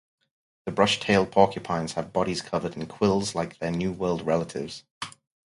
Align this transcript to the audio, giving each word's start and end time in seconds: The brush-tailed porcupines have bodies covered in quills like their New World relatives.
The 0.65 0.71
brush-tailed 0.71 1.31
porcupines 1.31 1.93
have 1.93 2.11
bodies 2.11 2.41
covered 2.41 2.75
in 2.75 2.87
quills 2.87 3.35
like 3.35 3.59
their 3.59 3.69
New 3.69 3.91
World 3.91 4.25
relatives. 4.25 4.83